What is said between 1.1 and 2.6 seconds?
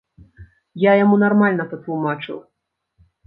нармальна патлумачыў.